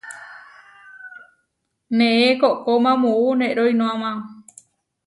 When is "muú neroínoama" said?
3.01-4.11